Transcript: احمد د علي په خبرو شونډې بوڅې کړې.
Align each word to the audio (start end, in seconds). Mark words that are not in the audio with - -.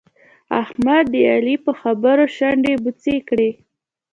احمد 0.61 1.05
د 1.13 1.15
علي 1.31 1.55
په 1.65 1.71
خبرو 1.81 2.25
شونډې 2.35 2.73
بوڅې 2.83 3.15
کړې. 3.29 3.51